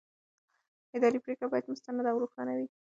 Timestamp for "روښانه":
2.23-2.53